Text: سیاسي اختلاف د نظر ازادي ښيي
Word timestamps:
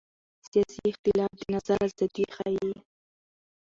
سیاسي 0.49 0.81
اختلاف 0.91 1.31
د 1.39 1.41
نظر 1.53 1.77
ازادي 1.87 2.25
ښيي 2.35 2.71